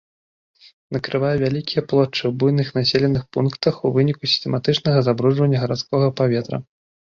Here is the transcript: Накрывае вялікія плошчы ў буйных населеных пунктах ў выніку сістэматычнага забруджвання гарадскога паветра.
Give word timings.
Накрывае 0.95 1.33
вялікія 1.43 1.81
плошчы 1.91 2.21
ў 2.27 2.31
буйных 2.43 2.71
населеных 2.79 3.23
пунктах 3.39 3.75
ў 3.85 3.99
выніку 3.99 4.23
сістэматычнага 4.33 4.99
забруджвання 5.11 5.57
гарадскога 5.67 6.07
паветра. 6.23 6.57